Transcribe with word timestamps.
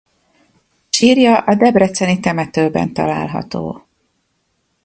Sírja 0.89 1.37
a 1.39 1.55
debreceni 1.55 2.19
temetőben 2.19 2.93
található. 2.93 3.83